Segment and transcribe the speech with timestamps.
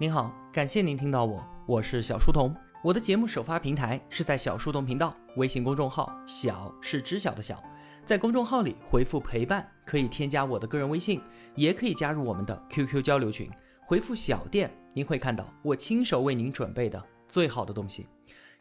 [0.00, 2.54] 您好，感谢您听到我，我是小书童。
[2.84, 7.60] 我的节目首发平台是在小书童频道微信公众号，小是知晓的小，
[8.04, 11.20] 在公众号里回复陪伴，可以添加我的个人微信，
[11.56, 13.50] 也可以加入我们的 QQ 交流群。
[13.84, 18.06] 回复小店，您会看到我亲手为您准备的最好的东西。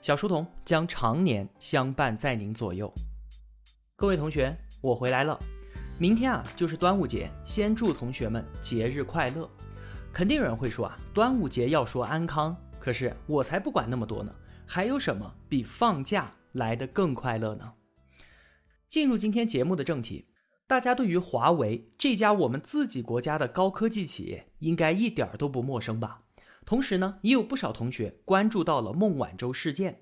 [0.01, 2.91] 小书童将常年相伴在您左右。
[3.95, 5.37] 各位同学，我回来了。
[5.99, 9.47] 明天啊，就是端午节，先祝同学们节日快乐。
[10.17, 14.33] 肯定有人会说啊，端午节要说安康，可是我才不管那么多呢。
[14.65, 17.73] 还有什么比放假来得更快乐呢？
[18.87, 20.29] 进入今天节目的正题，
[20.65, 26.23] 大家对于华为这家我们自己国家的高科技企业，应该一点都不陌生吧？
[26.65, 30.01] 同时呢，也有不少同学关注到了孟晚舟事件。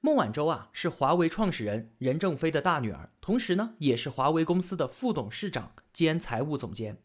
[0.00, 7.02] 孟晚舟啊，是华为创始人任正非的大女儿，同时呢，也是华为公司的副董事长兼财务总监。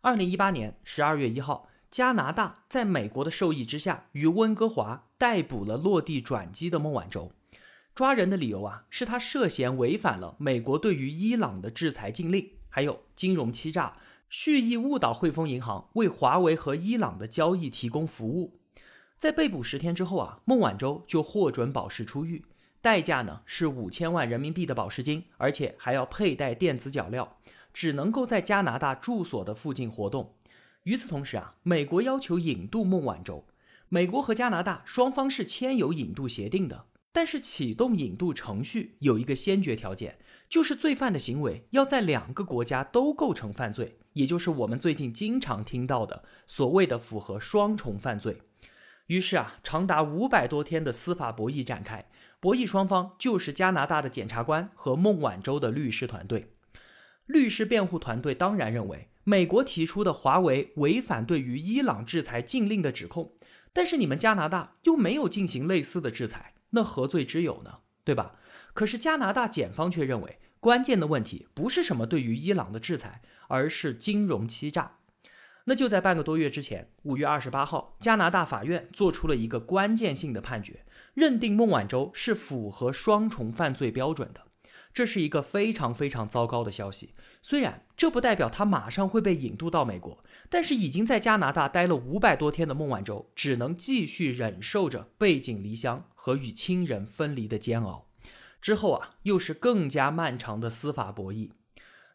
[0.00, 7.32] 二零一八年十二月一号，加拿大在美国的授意之下，于温哥华逮捕了落地转机的孟晚舟。
[7.94, 13.96] 抓人的理由啊，是他涉嫌违反了美国对于伊朗的制裁禁令，还有金融欺诈、
[14.28, 18.60] 蓄意误导汇丰银行为华为和伊朗的交易提供服务。
[19.16, 22.44] 在被捕十天之后啊，孟晚舟就获准保释出狱，
[22.82, 27.26] 代价呢是五千万人民币的保释金，而且还要佩戴电子脚镣，
[27.72, 30.34] 只能够在加拿大住所的附近活动。
[30.86, 33.44] 与此同时啊，美国要求引渡孟晚舟，
[33.88, 40.16] 美国和加拿大双方是签有引渡协定的，但是启动引渡程序有一个先决条件，
[40.48, 48.42] 就是罪犯的行为要在两个国家都构成犯罪，也就是我们最近经常听到的所谓的符合双重犯罪。
[49.08, 56.52] 于是啊，长达五百多天的司法博弈展开，博弈双方就是加拿大的检察官和孟晚舟的律师团队。
[57.26, 63.32] 律师辩护团队当然认为，美国提出的华为违反对于伊朗制裁禁令的指控，
[63.72, 67.78] 但是你们加拿大又没有进行类似的制裁，那何罪之有呢？
[68.04, 68.36] 对吧？
[68.72, 74.98] 可是加拿大检方却认为，关键的问题不是什么对于伊朗的制裁，而是金融欺诈。
[75.64, 84.45] 那就在半个多月之前，五月二十八号，加拿大法院做出了一个关键性的判决，认定孟晚舟是符合双重犯罪标准的。
[84.96, 87.10] 这是一个非常非常糟糕的消息。
[87.42, 98.06] 虽然这不代表他马上会被引渡到美国，但是已经在加拿大待了五百多天的孟晚舟，只能继续忍受着背井离乡和与亲人分离的煎熬。
[98.62, 101.50] 之后啊，又是更加漫长的司法博弈。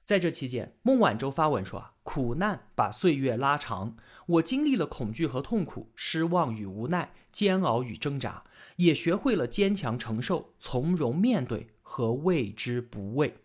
[0.04, 8.44] 在这期间，孟晚舟发文说：“啊，苦难把岁月拉长，我经历了恐惧和痛苦、失望与无奈、煎熬与挣扎，
[8.78, 13.36] 也学会了坚强承受、从容面对和畏之不畏。”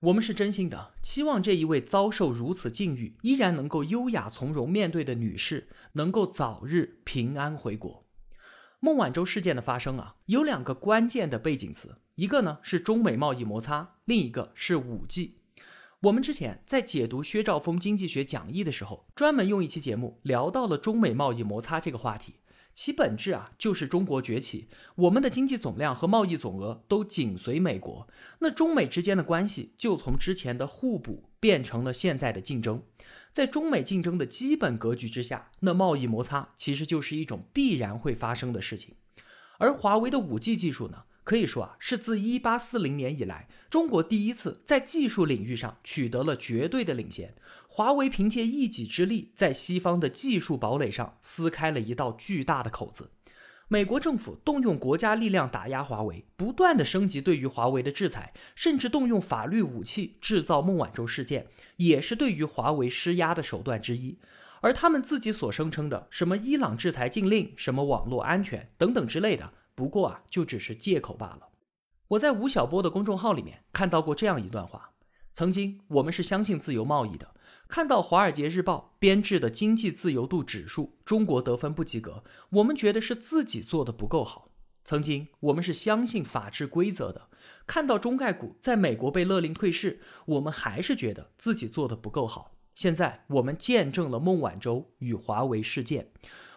[0.00, 8.04] 我们是真心的期望这一位遭受如此境遇依然能够优雅从容面对的女士，能够早日平安回国。
[8.80, 15.38] 孟晚舟事件的发生啊，有两个关键的背景词，一个呢是中美贸易摩擦，另一个是五 G。
[16.02, 22.34] 我们之前在解读薛兆丰经济学讲义的时候，专门用一期节目聊到了中美贸易摩擦这个话题。
[22.74, 28.08] 其本质啊，就是中国崛起，我们的经济总量和贸易总额都紧随美国，
[28.40, 32.82] 那中美之间的关系就从之前的互补变成了现在的竞争。
[33.32, 38.96] 在中美竞争的基本格局之下，那贸易摩擦其实就是一种必然会发生的事情。
[39.58, 41.04] 而华为的五 G 技术呢？
[41.24, 47.34] 可以说啊，是自一八四零年以来，中国第一次在技术领域上取得了绝对的领先。
[47.66, 53.10] 华为凭借一己之力，在西方的技术堡垒上撕开了一道巨大的口子。
[53.66, 61.46] 美国政府动用国家力量打压华为，不断的升级对于华为的制裁，甚至动用法律武器制造孟晚舟事件，
[61.78, 64.18] 也是对于华为施压的手段之一。
[64.60, 69.54] 而他们自己所声称的什么伊朗制裁禁令、什么网络安全等等之类的。
[69.74, 71.48] 不过啊，就只是借口罢了。
[72.08, 74.92] 我在吴晓波的公众号里面看到过这样一段话：
[75.32, 77.34] 曾经我们是相信自由贸易的，
[77.66, 84.50] 看到《华尔街日报》编制的经济自由度指数，中国得分不及格，我们觉得是自己做的不够好。
[84.84, 87.28] 曾经我们是相信法治规则的，
[87.66, 92.54] 看到中概股在美国被勒令退市，我们还是觉得自己做的不够好。
[92.74, 96.10] 现在我们见证了孟晚舟与华为事件。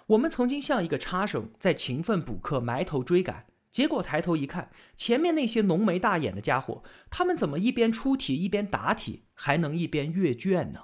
[0.07, 10.79] 我们曾经像一个差生，在勤奋补课、埋头追赶，结果抬头一看，前面那些浓眉大眼的家伙，他们怎么一边出题一边答题，还能一边阅卷呢？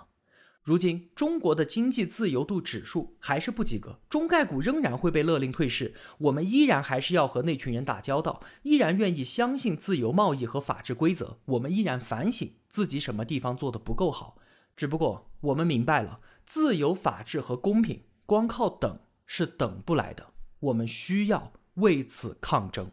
[0.62, 14.36] 如今中国的经济自由度指数还是不及格，中概股仍然会被勒令退市，我们依然还是要和那群人打交道，依然愿意相信自由贸易和法治规则，我们依然反省自己什么地方做的不够好。
[14.76, 19.00] 只不过我们明白了，自由、法治和公平，光靠等。
[19.26, 22.92] 是等不来的，我们需要为此抗争。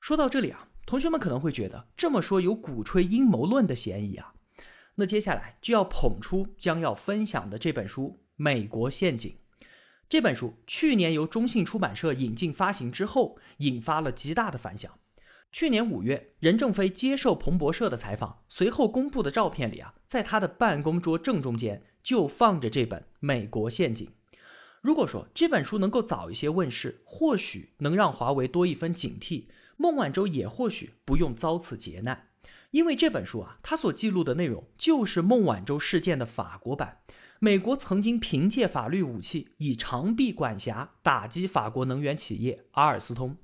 [0.00, 4.34] 说到这里啊，同学们可能会觉得这么说有鼓吹阴谋论的嫌疑啊。
[4.94, 9.30] 那接下来就要捧出将要分享的这本书《美国陷阱》。
[10.08, 14.90] 这本书去年由中信出版社引进发行之后，引发了极大的反响。
[15.52, 24.06] 去年五月，任正非接受彭博社的采访，随后公布的照片里啊，在他的办公桌正中间就放着这本《美国陷阱》。
[24.80, 29.46] 如果说这本书能够早一些问世，或许能让华为多一分警惕，
[29.76, 32.28] 孟晚舟也或许不用遭此劫难。
[32.70, 36.98] 因为这本书啊，它所记录的内容就是孟晚舟事件的法国版。
[37.40, 43.36] 美国曾经凭借法律武器以长臂管辖打击法国能源企业阿尔斯通，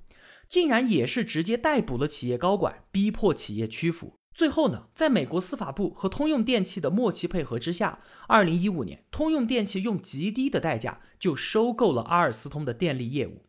[0.49, 4.19] 竟然也是直接逮捕了企业高管，逼迫企业屈服。
[4.35, 13.45] 最后呢，在美国司法部和通用电气的默契配合之下，二零一五年，通用电气用极低的代价就收购了阿尔斯通的电力业务。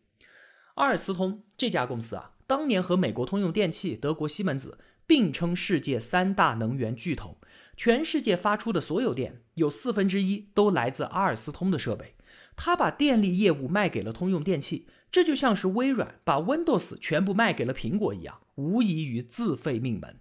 [0.75, 4.77] 阿尔斯通这家公司啊，当年和美国通用电气、德国西门子
[5.07, 7.39] 并称世界三大能源巨头。
[7.75, 12.13] 全世界发出的所有电有四分之一都来自阿尔斯通的设备，
[12.55, 20.19] 他把电力业务卖给了通用电气，这就像是微软把 Windows 全部卖给了苹果一样，无异于自废命门。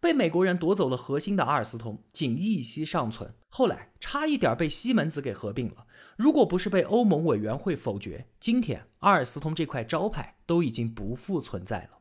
[0.00, 5.86] 被美国人夺走了核心的阿尔斯通，仅一息尚存，后来差一点被西门子给合并了。
[6.16, 11.98] 如果不是被欧盟委员会否决，今天阿尔斯通这块招牌都已经不复存在了。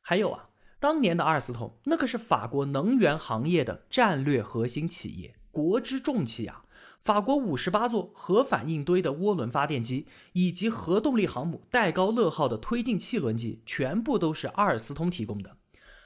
[0.00, 0.50] 还有啊。
[0.80, 6.66] 当年的阿尔斯通，那可是法国能源行业的战略核心企业，国之重器啊！
[7.02, 15.56] 法国五十八座核反应堆的涡轮发电机，以及核动力航母戴高乐号的推进器轮机，全部都是阿尔斯通提供的。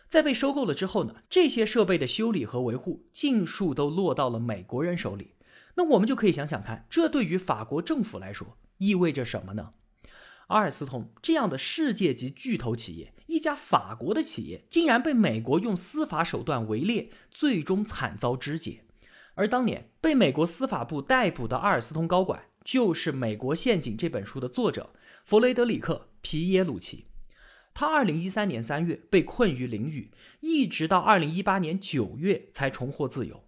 [0.08, 5.34] 在被收购了之后呢，这些设备的修理和维护，尽数都落到了美国人手里。
[5.74, 9.74] 那我们就可以想想看，这对于法国政府来说意味着什么呢？
[10.48, 13.12] 阿尔斯通这样的世界级巨头企业。
[13.26, 18.84] 一家法国的企业竟然被美国用司法手段围猎，最终惨遭肢解。
[19.34, 27.07] 而当年被美国司法部逮捕的阿尔斯通高管，就是《美国陷阱》这本书的作者弗雷德里克·皮耶鲁奇。
[27.74, 30.08] 他二零一三年三月被困于囹圄，
[30.40, 33.44] 一直到二零一八年九月才重获自由。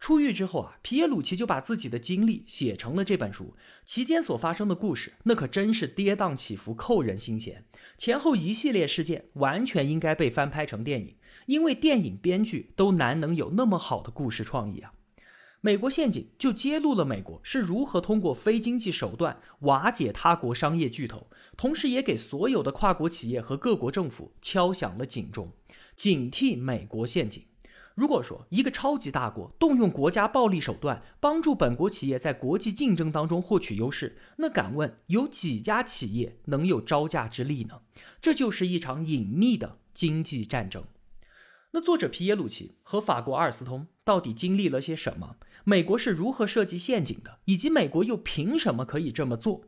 [0.00, 3.56] 出狱之后啊，皮耶鲁奇就把自己的经历写成了这本书。
[3.86, 7.64] 期间所发生的故事，那可真是跌宕起伏，扣人心弦。
[7.96, 11.16] 前后一系列事件，完全应该被翻拍成电影，
[11.46, 14.92] 因为电影编剧都难能有那么好的故事创意啊。
[15.64, 25.54] 美国陷阱就揭露了美国是如何通过非经济手段瓦解他国商业巨头，同时也给所有的跨国企业和各国政府敲响了警钟，
[25.96, 27.42] 警惕美国陷阱。
[27.94, 37.80] 如果说一个超级大国动用国家暴力手段帮助本国企业在国际竞争当中获取优势，那敢问有几家企业能有招架之力呢？
[38.20, 40.84] 这就是一场隐秘的经济战争。
[41.70, 45.38] 那作者皮耶鲁奇和法国阿尔斯通到底经历了些什么？
[45.64, 47.40] 美国是如何设计陷阱的？
[47.46, 49.64] 以及美国又凭什么可以这么做？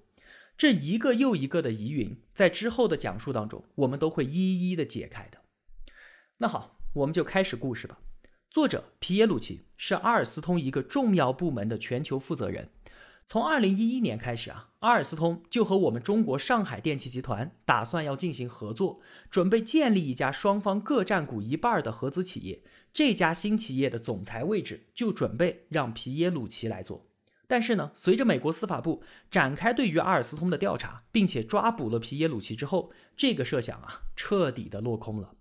[0.58, 5.40] 这一个又一个的疑云，在之后的讲述当中，我们都会一一的解开的。
[6.38, 7.98] 那好，我们就开始故事吧。
[8.50, 12.70] 作者皮耶鲁奇是阿尔斯通一个重要部门的全球负责人。
[13.28, 22.62] 从二零一一年开始啊，阿尔斯通就和我们中国上海电气集团打算要进行合作，准备建立一家双方各占股一半的合资企业。
[22.92, 27.08] 这家新企业的总裁位置就准备让皮耶鲁奇来做。
[27.48, 35.34] 但是呢，随着美国司法部展开对于阿尔斯通的调查，并且抓捕了皮耶鲁奇之后，这个设想啊，彻底的落空了。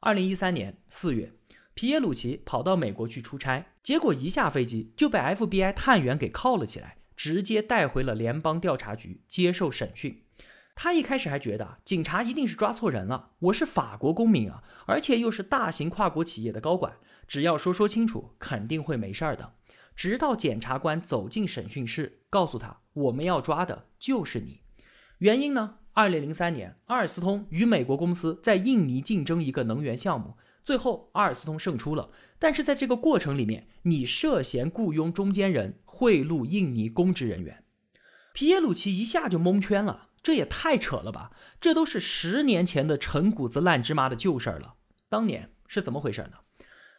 [0.00, 1.32] 二零一三年四月。
[1.72, 10.22] 皮耶鲁奇跑到美国去出差，结果一下飞机就被 FBI 探员给铐了起来，直接带回了联邦调查局接受审讯。
[10.74, 19.54] 他一开始还觉得警察一定是抓错人了，我是法国公民啊，而且又是大型跨国企业的高管，只要说说清楚，肯定会没事儿的。
[19.94, 24.60] 直到检察官走进审讯室，告诉他我们要抓的就是你。
[25.18, 25.76] 原因呢？
[25.94, 30.36] 二零零三年，阿尔斯通与美国公司在印尼竞争一个能源项目。
[30.66, 37.62] 最后，阿尔斯通胜出了，但是在这个过程里面，你涉嫌雇佣中间人贿赂印尼公职人员。
[38.32, 41.30] 皮耶鲁奇一下就蒙圈了，这也太扯了吧！
[41.60, 44.74] 这都是十年前的陈谷子烂芝麻的旧事儿了。
[45.08, 46.38] 当年是怎么回事呢？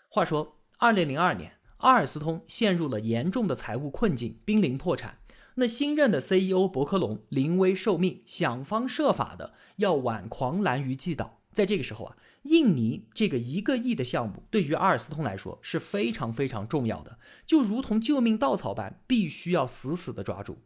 [0.08, 5.18] 话说，二零零二年，阿尔斯通陷入了严重的财务困境，濒临破产。
[5.56, 11.42] 那新任的 CEO 伯克隆临危受命，想方设法的要挽狂澜于既倒。
[11.52, 12.16] 在这个时候啊。
[12.48, 20.60] 印尼这个一个亿的项目对于阿尔斯通来说是非常非常重要的，就如同救命稻草般，必须要死死的抓住。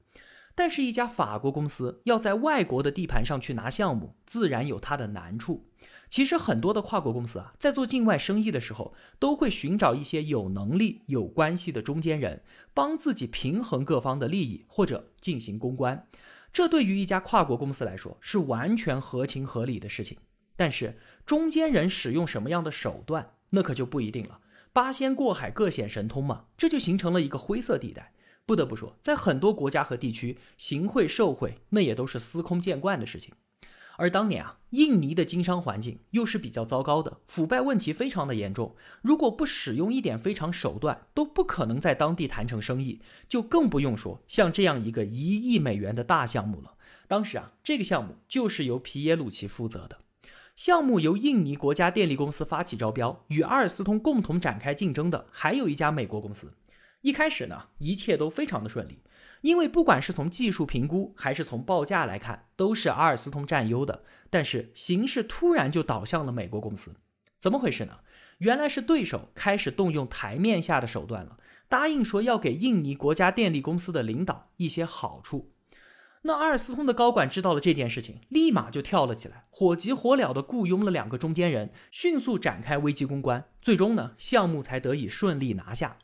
[0.53, 5.69] 但是，一家法国公司要在外国的地盘上去拿项目，自然有它的难处。
[6.09, 16.05] 其实，很多的跨国公司啊，在做境外生意的时候，都会寻找一些有能力、有关系的中间人，帮自己平衡各方的利益，或者进行公关。
[16.51, 20.17] 这对于一家跨国公司来说，是完全合情合理的事情。
[20.57, 24.39] 但是，中间人使用什么样的手段，那可就不一定了。
[24.73, 28.13] 八仙过海，各显神通嘛，这就形成了一个灰色地带。
[28.45, 33.33] 不得不说，在很多国家和地区，行贿受贿那也都是司空见惯的事情。
[33.97, 38.75] 而当年啊，印尼的经商环境又是比较糟糕的，腐败问题非常的严重。
[39.01, 46.75] 如果不使用一点非常手段，都不可能在当地谈成生意，就更不用说像这样一个一亿美元的大项目了。
[47.07, 49.99] 当时啊，这个项目就是由皮耶鲁奇负责的，
[50.63, 56.53] 项目由印尼国家电力公司发起招标，与阿尔斯通共同展开竞争的还有一家美国公司。
[57.01, 58.99] 一开始呢，一切都非常的顺利，
[59.41, 64.03] 因为不管是从技术评估还是从报价来看，都是阿尔斯通占优的。
[64.29, 66.93] 但是形势突然就倒向了美国公司，
[67.39, 67.97] 怎么回事呢？
[68.37, 71.37] 原来是对手开始动用台面下的手段了，
[71.67, 75.50] 答应说要给印尼国家电力公司的领导一些好处。
[76.23, 85.97] 那阿尔斯通的高管知道了这件事情，立马就跳了起来，火急火燎的雇佣了两个中间人，迅速展开危机公关，最终呢，项目才得以顺利拿下。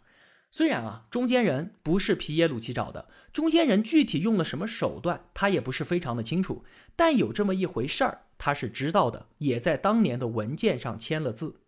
[0.49, 6.63] 虽然啊，中间人不是皮耶鲁奇找的，中间人具体用了什么手段，他也不是非常的清楚，
[6.95, 11.59] 但有这么一回事儿，他是知道的，也在当年的文件上签了字。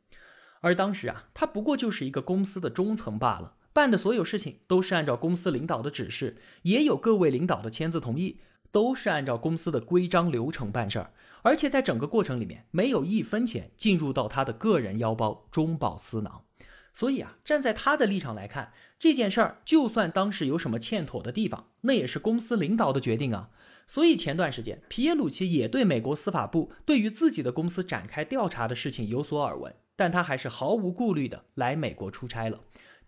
[0.61, 8.39] 而当时啊，他不过就是一个公司的中层罢了，办的所有事情都是按照公司领导的指示，也有各位领导的签字同意，
[8.71, 11.11] 都是按照公司的规章流程办事儿，
[11.43, 16.43] 而且在整个过程里面，没有一分钱进入到他的个人腰包，中饱私囊。
[16.91, 23.49] 所以啊，站在他的立场来看，这件事儿就算当时有什么欠妥的地方，那也是公司领导的决定啊。
[23.85, 32.59] 所以前段时间，皮耶鲁奇也对美国司法部对于自己的公司展开调查的事情有所耳闻，但他还是毫无顾虑的来美国出差了，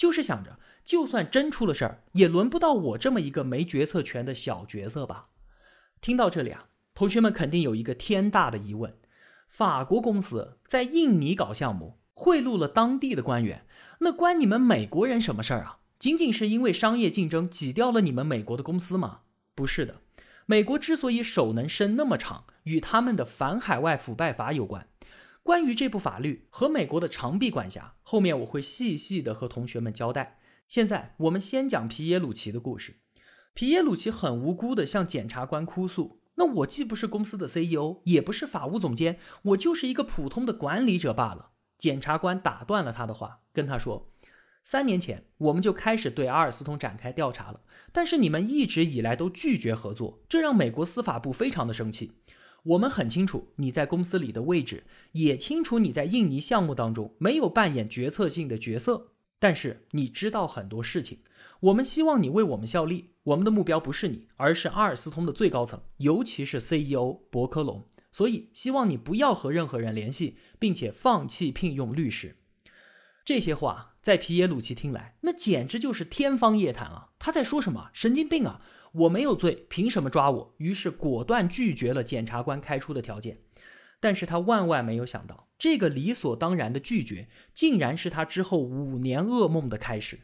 [0.01, 5.27] 就是想着，就算真出了事儿，也轮不到我这么一个没决策权的小角色吧。
[6.01, 8.98] 听到这里啊，同学们肯定有一个天大的疑问：
[9.48, 12.00] 法国公司在印尼搞项目？
[12.15, 13.67] 贿赂了当地的官员，
[14.00, 15.77] 那关你们美国人什么事儿啊？
[16.00, 19.20] 仅仅是因为商业竞争挤掉了你们美国的公司吗？
[19.53, 20.01] 不是的，
[20.48, 24.88] 美国之所以手能伸那么长，与他们的反海外腐败法有关。
[25.51, 30.39] 关于这部法律和美国的长臂管辖，后面我会细细的和同学们交代。
[30.70, 33.01] 现在我们先讲皮耶鲁奇的故事。
[33.53, 44.13] 皮耶鲁奇很无辜的向检察官哭诉：“那我既不是公司的 CEO，也不是法务总监，我就是一个普通的管理者罢了。”检察官打断了他的话，跟他说
[44.63, 47.60] ：“三年前我们就开始对阿尔斯通展开调查了，
[47.91, 52.13] 但是你们一直以来都拒绝合作，这让美国司法部非常的生气。
[52.63, 61.20] 我们很清楚你在公司里的位置，也清楚你在印尼项目当中没有扮演决策性的角色，但是你知道很多事情。
[61.62, 72.36] 我们希望你为我们效力，我们的目标不是你，而是阿尔斯通的最高层，尤其是 CEO 伯科隆。”所以，希望你不要和任何人联系，并且放弃聘用律师。
[73.24, 77.12] 这些话在皮耶鲁奇听来，那简直就是天方夜谭啊！
[77.18, 77.89] 他在说什么？
[77.94, 78.62] 神经病啊！
[78.91, 80.53] 我没有罪，凭什么抓我？
[80.57, 83.41] 于是果断拒绝了检察官开出的条件。
[84.00, 90.21] 但是他万万没有想到，这个理所当然的拒绝，竟然是他之后五年噩梦的开始。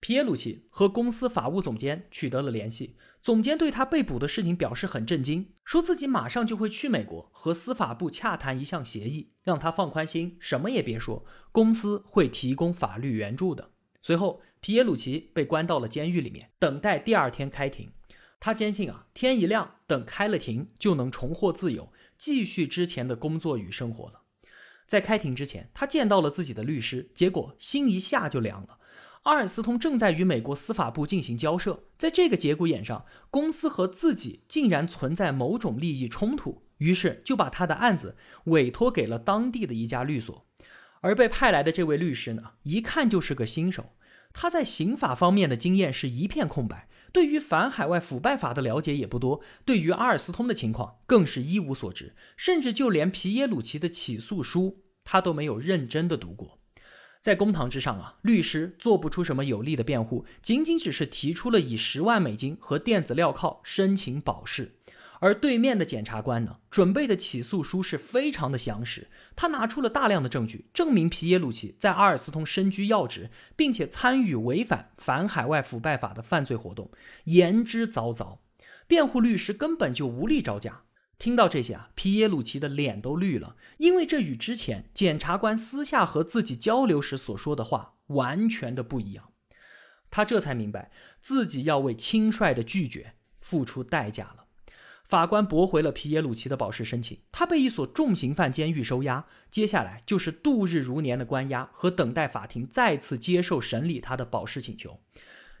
[0.00, 2.96] 皮耶鲁奇和公司法务总监取得了联系。
[3.20, 13.71] 总监对他被捕的事情表示很震惊，说自己马上就会去美国和司法部洽谈一项协议，让他放宽心，什么也别说，公司会提供法律援助的。
[14.02, 17.92] 随后，皮耶鲁奇被关到了监狱里面，等待第二天开庭。
[18.40, 24.22] 他坚信啊，天一亮，等开了庭，就能重获自由，继续之前的工作与生活了。
[24.88, 28.80] 在开庭之前，他见到了自己的律师，结果心一下就凉了。
[29.22, 38.16] 阿尔斯通正在与美国司法部进行交涉，在这个节骨眼上，公司和自己竟然存在某种利益冲突，于是就把他的案子
[38.46, 40.44] 委托给了当地的一家律所。
[41.02, 43.92] 而被派来的这位律师呢，一看就是个新手，
[44.32, 56.58] 他在刑法方面的经验是一片空白，对于反海外腐败法的了解也不多，对于阿尔斯通的情况更是一无所知，甚至就连皮耶鲁奇的起诉书他都没有认真的读过。
[57.20, 64.76] 在公堂之上啊，律师做不出什么有力的辩护，仅仅只是提出了以十万美金和电子镣铐申请保释。
[65.22, 76.90] 而对面的检察官呢，准备的起诉书是非常的详实，他拿出了大量的证据，证明皮耶鲁齐在阿尔斯通身居要职，并且参与违反反海外腐败法的犯罪活动，
[77.26, 78.38] 言之凿凿。
[78.88, 80.82] 辩护律师根本就无力招架。
[81.20, 89.30] 听到这些啊，皮耶鲁齐的脸都绿了，因为这与之前检察官私下和自己交流时所说的话完全的不一样。
[90.10, 94.41] 他这才明白自己要为轻率的拒绝付出代价了。
[95.12, 105.00] 法官驳回了皮耶鲁齐的保释申请，他被一所重刑犯监狱收押，接下来就是度日如年的关押和等待法庭再次接受审理他的保释请求。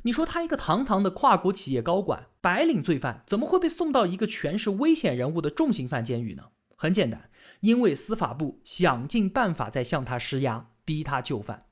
[0.04, 6.44] 你说他一个堂堂的跨国企业高管、白领罪犯，怎么会被送到一个全是危险人物的重刑犯监狱呢？
[6.74, 7.28] 很简单，
[7.60, 11.66] 因为司法部想尽办法在向他施压，逼他就范。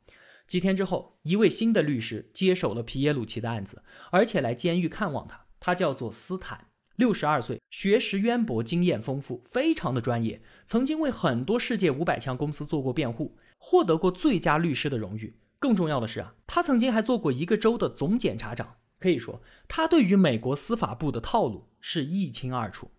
[0.46, 6.66] 几天之后，一位新的律师接手了皮耶鲁齐的案子，而且来监狱看望他，他叫做斯坦。
[7.00, 15.38] 六十二岁，学识渊博，经验丰富，非常的专业，曾经为很多世界五百强公司做过辩护，获得过最佳律师的荣誉。
[15.58, 22.90] 更重要的是啊，他曾经还做过一个州的总检察长，可以说他对于美国司法部的套路是一清二楚。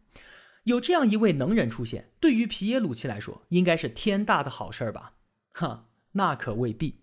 [0.63, 5.13] 有这样一位能人出现，对于皮耶鲁齐来说，应该是天大的好事儿吧？
[5.53, 7.01] 哈，那可未必。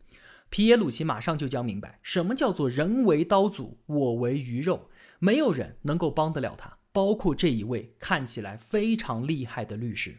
[0.50, 4.88] 皮耶鲁齐马上就将明白，什么叫做人为刀俎，我为鱼肉，
[5.20, 6.77] 没有人能够帮得了他。
[6.92, 10.16] 包括这一位看起来非常厉害的律师，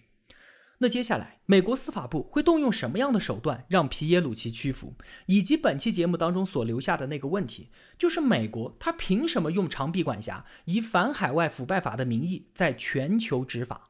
[0.77, 4.95] 那接下来美国司法部会动用什么样的手段让皮耶鲁齐屈服？
[5.25, 13.83] 以及本期节目当中所留下的那个问题，就是美国他凭什么用长臂管辖，以反海外腐败法的名义在全球执法？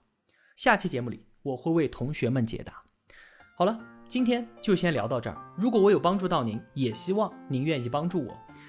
[0.56, 2.82] 下期节目里我会为同学们解答。
[3.56, 5.38] 好了，今天就先聊到这儿。
[5.58, 8.36] 如果我有帮助到您，也希望您愿意帮助我。